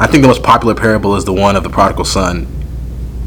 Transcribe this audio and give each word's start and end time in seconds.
I 0.00 0.06
think 0.06 0.22
the 0.22 0.28
most 0.28 0.44
popular 0.44 0.74
parable 0.74 1.16
is 1.16 1.24
the 1.24 1.32
one 1.32 1.56
of 1.56 1.64
the 1.64 1.70
prodigal 1.70 2.04
son. 2.04 2.46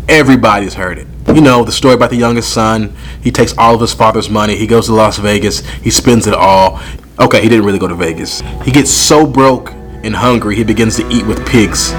Everybody's 0.07 0.73
heard 0.73 0.97
it. 0.97 1.07
You 1.27 1.41
know, 1.41 1.65
the 1.65 1.71
story 1.71 1.95
about 1.95 2.09
the 2.09 2.15
youngest 2.15 2.53
son. 2.53 2.95
He 3.21 3.29
takes 3.29 3.57
all 3.57 3.75
of 3.75 3.81
his 3.81 3.93
father's 3.93 4.29
money. 4.29 4.55
He 4.55 4.67
goes 4.67 4.85
to 4.85 4.93
Las 4.93 5.17
Vegas. 5.17 5.59
He 5.59 5.91
spends 5.91 6.27
it 6.27 6.33
all. 6.33 6.79
Okay, 7.19 7.41
he 7.41 7.49
didn't 7.49 7.65
really 7.65 7.79
go 7.79 7.87
to 7.87 7.95
Vegas. 7.95 8.41
He 8.63 8.71
gets 8.71 8.89
so 8.89 9.27
broke 9.27 9.71
and 10.03 10.15
hungry, 10.15 10.55
he 10.55 10.63
begins 10.63 10.95
to 10.95 11.07
eat 11.09 11.25
with 11.25 11.45
pigs. 11.45 11.91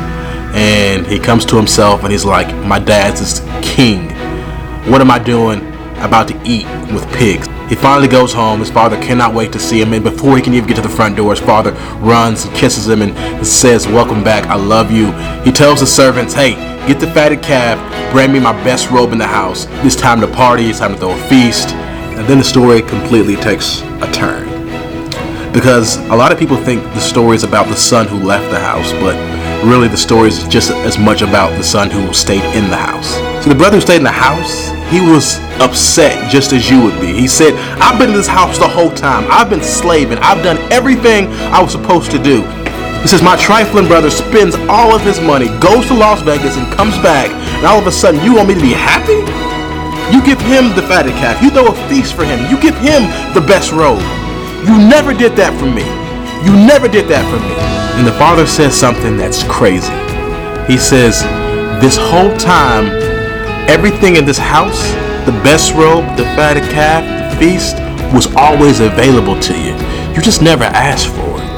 And 0.55 1.07
he 1.07 1.18
comes 1.18 1.45
to 1.46 1.57
himself 1.57 2.02
and 2.02 2.11
he's 2.11 2.25
like, 2.25 2.54
My 2.66 2.79
dad's 2.79 3.20
is 3.20 3.41
king. 3.62 4.11
What 4.91 5.00
am 5.00 5.11
I 5.11 5.18
doing? 5.18 5.61
About 5.98 6.29
to 6.29 6.41
eat 6.45 6.66
with 6.93 7.07
pigs. 7.12 7.46
He 7.73 7.77
finally 7.77 8.07
goes 8.07 8.34
home. 8.34 8.61
His 8.61 8.70
father 8.70 9.00
cannot 9.00 9.32
wait 9.32 9.50
to 9.52 9.59
see 9.59 9.80
him. 9.80 9.95
And 9.95 10.05
before 10.05 10.36
he 10.36 10.43
can 10.43 10.52
even 10.52 10.68
get 10.68 10.75
to 10.75 10.82
the 10.82 10.91
front 10.91 11.16
door, 11.16 11.30
his 11.30 11.41
father 11.41 11.70
runs 12.00 12.45
and 12.45 12.55
kisses 12.55 12.87
him 12.87 13.00
and 13.00 13.46
says, 13.46 13.87
Welcome 13.87 14.23
back. 14.23 14.45
I 14.48 14.56
love 14.56 14.91
you. 14.91 15.11
He 15.41 15.52
tells 15.52 15.80
the 15.80 15.87
servants, 15.87 16.34
Hey, 16.34 16.52
get 16.87 17.00
the 17.00 17.06
fatted 17.12 17.42
calf. 17.42 17.80
Bring 18.12 18.30
me 18.30 18.41
my 18.41 18.52
best 18.62 18.91
robe 18.91 19.12
in 19.12 19.19
the 19.19 19.27
house. 19.27 19.69
It's 19.87 19.97
time 19.97 20.20
to 20.20 20.27
party. 20.27 20.69
It's 20.69 20.80
time 20.80 20.92
to 20.92 20.98
throw 20.98 21.12
a 21.12 21.28
feast. 21.30 21.70
And 21.70 22.28
then 22.28 22.37
the 22.37 22.45
story 22.45 22.83
completely 22.83 23.37
takes 23.37 23.80
a 23.80 24.12
turn. 24.12 24.50
Because 25.55 25.97
a 26.11 26.14
lot 26.14 26.30
of 26.30 26.39
people 26.39 26.59
think 26.59 26.84
the 26.92 27.00
story 27.00 27.36
is 27.36 27.42
about 27.42 27.69
the 27.69 27.77
son 27.77 28.06
who 28.06 28.19
left 28.19 28.50
the 28.50 28.61
house, 28.61 28.92
but 29.00 29.16
really 29.64 29.89
the 29.89 29.97
story 29.97 30.28
is 30.28 30.47
just 30.48 30.73
as 30.73 30.98
much 30.98 31.23
about 31.23 31.56
the 31.56 31.64
son 31.64 31.91
who 31.91 32.12
stayed 32.12 32.45
in 32.55 32.69
the 32.69 32.77
house. 32.77 33.14
So 33.42 33.48
the 33.48 33.55
brother 33.55 33.77
who 33.77 33.80
stayed 33.80 33.97
in 33.97 34.05
the 34.05 34.12
house, 34.12 34.73
he 34.92 35.01
was 35.01 35.41
upset 35.56 36.30
just 36.30 36.52
as 36.52 36.69
you 36.69 36.82
would 36.82 37.00
be. 37.00 37.14
He 37.14 37.27
said, 37.27 37.55
I've 37.80 37.98
been 37.98 38.10
in 38.10 38.14
this 38.14 38.28
house 38.28 38.59
the 38.59 38.69
whole 38.69 38.91
time. 38.92 39.24
I've 39.30 39.48
been 39.48 39.62
slaving. 39.62 40.19
I've 40.19 40.45
done 40.45 40.59
everything 40.70 41.28
I 41.48 41.62
was 41.62 41.73
supposed 41.73 42.10
to 42.10 42.23
do. 42.23 42.42
He 43.00 43.09
says, 43.09 43.23
My 43.23 43.36
trifling 43.36 43.88
brother 43.88 44.10
spends 44.10 44.55
all 44.69 44.95
of 44.95 45.00
his 45.00 45.19
money, 45.19 45.48
goes 45.59 45.86
to 45.86 45.95
Las 45.95 46.20
Vegas, 46.20 46.59
and 46.59 46.70
comes 46.74 46.95
back, 46.98 47.30
and 47.33 47.66
all 47.66 47.80
of 47.80 47.86
a 47.86 47.92
sudden 47.92 48.23
you 48.23 48.36
want 48.36 48.48
me 48.48 48.55
to 48.55 48.61
be 48.61 48.77
happy? 48.77 49.25
You 50.14 50.22
give 50.22 50.41
him 50.42 50.77
the 50.77 50.83
fatted 50.83 51.14
calf. 51.14 51.42
You 51.42 51.48
throw 51.48 51.72
a 51.72 51.89
feast 51.89 52.14
for 52.14 52.24
him. 52.24 52.39
You 52.50 52.61
give 52.61 52.77
him 52.77 53.08
the 53.33 53.41
best 53.41 53.72
robe. 53.72 54.05
You 54.69 54.77
never 54.77 55.14
did 55.14 55.33
that 55.41 55.56
for 55.58 55.67
me. 55.67 55.89
You 56.45 56.52
never 56.55 56.86
did 56.86 57.08
that 57.08 57.24
for 57.33 57.41
me. 57.41 57.56
And 57.97 58.06
the 58.06 58.12
father 58.20 58.47
says 58.47 58.74
something 58.74 59.17
that's 59.17 59.42
crazy. 59.45 59.92
He 60.70 60.77
says, 60.77 61.22
This 61.80 61.97
whole 61.97 62.36
time, 62.36 63.11
everything 63.68 64.16
in 64.16 64.24
this 64.24 64.38
house, 64.38 64.92
the 65.27 65.32
best 65.44 65.74
robe, 65.74 66.05
the 66.16 66.24
fatted 66.36 66.64
calf, 66.70 67.02
the 67.05 67.38
feast, 67.38 67.77
was 68.14 68.32
always 68.36 68.80
available 68.80 69.38
to 69.41 69.55
you. 69.58 69.74
You 70.14 70.20
just 70.20 70.42
never 70.42 70.64
asked 70.64 71.08
for 71.08 71.41
it. 71.41 71.52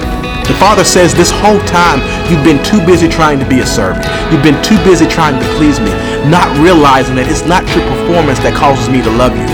The 0.47 0.55
father 0.61 0.85
says, 0.85 1.15
This 1.15 1.31
whole 1.31 1.61
time, 1.65 2.01
you've 2.31 2.45
been 2.45 2.63
too 2.65 2.85
busy 2.85 3.09
trying 3.09 3.39
to 3.39 3.49
be 3.49 3.61
a 3.61 3.67
servant. 3.67 4.05
You've 4.31 4.45
been 4.45 4.63
too 4.63 4.77
busy 4.85 5.07
trying 5.07 5.41
to 5.41 5.47
please 5.57 5.81
me, 5.81 5.91
not 6.29 6.47
realizing 6.61 7.17
that 7.17 7.27
it's 7.29 7.47
not 7.49 7.65
your 7.73 7.85
performance 7.89 8.39
that 8.41 8.55
causes 8.55 8.89
me 8.89 9.01
to 9.03 9.11
love 9.11 9.33
you. 9.33 9.49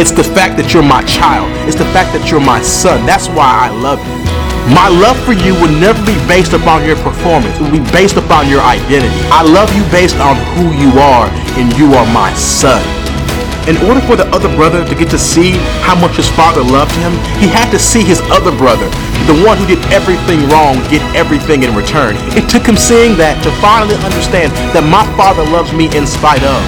It's 0.00 0.12
the 0.12 0.24
fact 0.24 0.56
that 0.56 0.72
you're 0.72 0.82
my 0.82 1.04
child. 1.04 1.46
It's 1.68 1.76
the 1.76 1.86
fact 1.92 2.16
that 2.16 2.30
you're 2.30 2.40
my 2.40 2.62
son. 2.62 3.04
That's 3.06 3.28
why 3.28 3.46
I 3.46 3.70
love 3.70 4.00
you. 4.00 4.43
My 4.72 4.88
love 4.88 5.20
for 5.28 5.36
you 5.36 5.52
will 5.60 5.72
never 5.76 6.00
be 6.08 6.16
based 6.24 6.54
upon 6.56 6.88
your 6.88 6.96
performance. 7.04 7.52
It 7.56 7.60
will 7.60 7.84
be 7.84 7.84
based 7.92 8.16
upon 8.16 8.48
your 8.48 8.64
identity. 8.64 9.12
I 9.28 9.44
love 9.44 9.68
you 9.76 9.84
based 9.92 10.16
on 10.16 10.40
who 10.56 10.72
you 10.72 10.88
are, 10.96 11.28
and 11.60 11.68
you 11.76 11.92
are 11.92 12.06
my 12.16 12.32
son. 12.32 12.80
In 13.68 13.76
order 13.84 14.00
for 14.00 14.16
the 14.16 14.24
other 14.32 14.48
brother 14.56 14.84
to 14.84 14.94
get 14.94 15.10
to 15.10 15.18
see 15.18 15.60
how 15.84 15.92
much 15.96 16.16
his 16.16 16.28
father 16.32 16.64
loved 16.64 16.92
him, 16.96 17.12
he 17.40 17.48
had 17.48 17.70
to 17.72 17.78
see 17.78 18.02
his 18.02 18.20
other 18.32 18.52
brother, 18.56 18.88
the 19.28 19.36
one 19.44 19.56
who 19.56 19.64
did 19.68 19.84
everything 19.92 20.48
wrong, 20.48 20.80
get 20.88 21.04
everything 21.16 21.62
in 21.62 21.74
return. 21.76 22.16
It 22.32 22.48
took 22.48 22.64
him 22.64 22.76
seeing 22.76 23.16
that 23.20 23.40
to 23.44 23.52
finally 23.60 23.96
understand 24.00 24.52
that 24.72 24.84
my 24.84 25.04
father 25.16 25.44
loves 25.48 25.72
me 25.72 25.92
in 25.96 26.06
spite 26.08 26.44
of. 26.44 26.60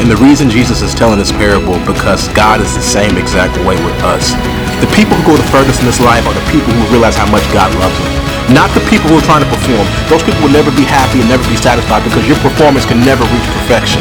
And 0.00 0.08
the 0.08 0.16
reason 0.16 0.48
Jesus 0.48 0.80
is 0.80 0.94
telling 0.94 1.18
this 1.18 1.32
parable 1.32 1.76
because 1.84 2.28
God 2.32 2.60
is 2.60 2.72
the 2.74 2.84
same 2.84 3.16
exact 3.16 3.56
way 3.68 3.76
with 3.84 3.96
us. 4.00 4.32
The 4.78 4.90
people 4.94 5.18
who 5.18 5.24
go 5.26 5.34
the 5.34 5.50
furthest 5.50 5.82
in 5.82 5.90
this 5.90 5.98
life 5.98 6.22
are 6.30 6.34
the 6.34 6.46
people 6.54 6.70
who 6.70 6.82
realize 6.94 7.18
how 7.18 7.26
much 7.34 7.42
God 7.50 7.74
loves 7.82 7.98
them. 7.98 8.14
Not 8.54 8.70
the 8.78 8.84
people 8.86 9.10
who 9.10 9.18
are 9.18 9.26
trying 9.26 9.42
to 9.42 9.50
perform. 9.50 9.82
Those 10.06 10.22
people 10.22 10.46
will 10.46 10.54
never 10.54 10.70
be 10.70 10.86
happy 10.86 11.18
and 11.18 11.26
never 11.26 11.42
be 11.50 11.58
satisfied 11.58 12.06
because 12.06 12.22
your 12.30 12.38
performance 12.46 12.86
can 12.86 13.02
never 13.02 13.26
reach 13.34 13.48
perfection. 13.58 14.00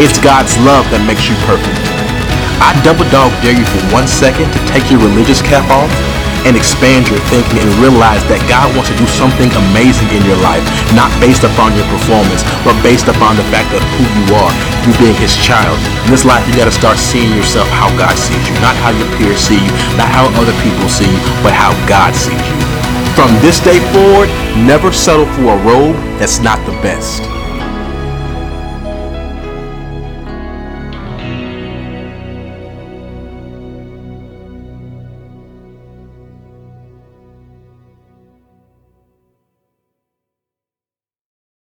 It's 0.00 0.16
God's 0.16 0.56
love 0.64 0.88
that 0.96 1.04
makes 1.04 1.28
you 1.28 1.36
perfect. 1.44 1.76
I 2.64 2.72
double 2.80 3.04
dog 3.12 3.36
dare 3.44 3.52
you 3.52 3.68
for 3.68 3.84
one 3.92 4.08
second 4.08 4.48
to 4.48 4.60
take 4.72 4.88
your 4.88 5.04
religious 5.04 5.44
cap 5.44 5.68
off 5.68 5.92
and 6.44 6.56
expand 6.56 7.08
your 7.08 7.20
thinking 7.32 7.60
and 7.60 7.70
realize 7.80 8.20
that 8.28 8.40
God 8.46 8.68
wants 8.76 8.92
to 8.92 8.96
do 9.00 9.08
something 9.08 9.48
amazing 9.72 10.08
in 10.12 10.22
your 10.28 10.38
life, 10.44 10.62
not 10.92 11.08
based 11.20 11.42
upon 11.44 11.72
your 11.74 11.88
performance, 11.88 12.44
but 12.62 12.76
based 12.84 13.08
upon 13.08 13.36
the 13.40 13.46
fact 13.48 13.72
of 13.72 13.80
who 13.96 14.04
you 14.04 14.24
are, 14.36 14.52
you 14.84 14.92
being 15.00 15.16
his 15.16 15.34
child. 15.40 15.76
In 16.04 16.12
this 16.12 16.28
life, 16.28 16.44
you 16.44 16.52
got 16.54 16.68
to 16.68 16.76
start 16.76 17.00
seeing 17.00 17.32
yourself 17.32 17.66
how 17.72 17.88
God 17.96 18.14
sees 18.14 18.44
you, 18.44 18.54
not 18.60 18.76
how 18.84 18.92
your 18.92 19.08
peers 19.16 19.40
see 19.40 19.58
you, 19.58 19.72
not 19.96 20.08
how 20.12 20.28
other 20.36 20.54
people 20.60 20.86
see 20.86 21.08
you, 21.08 21.20
but 21.40 21.56
how 21.56 21.72
God 21.88 22.12
sees 22.12 22.36
you. 22.36 22.60
From 23.16 23.32
this 23.40 23.58
day 23.60 23.80
forward, 23.92 24.28
never 24.66 24.92
settle 24.92 25.26
for 25.38 25.54
a 25.54 25.58
robe 25.64 25.96
that's 26.20 26.40
not 26.40 26.60
the 26.66 26.76
best. 26.84 27.33